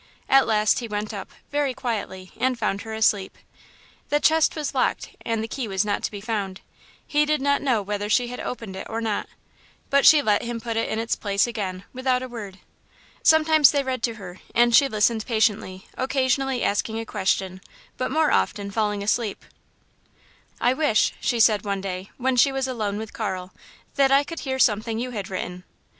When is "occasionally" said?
15.95-16.63